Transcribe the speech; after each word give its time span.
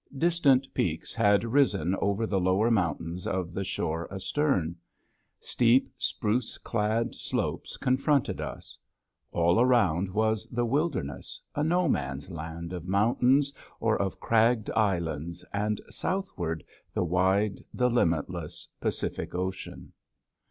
Distant 0.17 0.73
peaks 0.73 1.13
had 1.13 1.43
risen 1.43 1.93
over 1.97 2.25
the 2.25 2.39
lower 2.39 2.71
mountains 2.71 3.27
of 3.27 3.53
the 3.53 3.63
shore 3.63 4.11
astern. 4.11 4.75
Steep 5.39 5.91
spruce 5.95 6.57
clad 6.57 7.13
slopes 7.13 7.77
confronted 7.77 8.41
us. 8.41 8.75
All 9.31 9.61
around 9.61 10.09
was 10.11 10.47
the 10.47 10.65
wilderness, 10.65 11.39
a 11.53 11.63
no 11.63 11.87
man's 11.87 12.31
land 12.31 12.73
of 12.73 12.87
mountains 12.87 13.53
or 13.79 13.95
of 13.95 14.19
cragged 14.19 14.71
islands, 14.71 15.45
and 15.53 15.79
southward 15.91 16.63
the 16.95 17.03
wide, 17.03 17.63
the 17.71 17.87
limitless, 17.87 18.67
Pacific 18.79 19.35
Ocean. 19.35 19.93